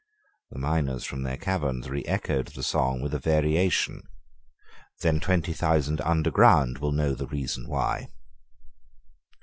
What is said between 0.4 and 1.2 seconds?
The miners